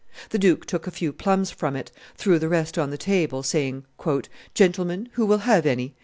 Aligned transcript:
The 0.31 0.39
duke 0.39 0.65
took 0.65 0.87
a 0.87 0.89
few 0.89 1.13
plums 1.13 1.51
from 1.51 1.75
it, 1.75 1.91
threw 2.15 2.39
the 2.39 2.49
rest 2.49 2.75
on 2.79 2.89
the 2.89 2.97
table, 2.97 3.43
saying, 3.43 3.85
"Gentlemen, 4.55 5.09
who 5.11 5.27
will 5.27 5.37
have 5.45 5.67
any?" 5.67 5.93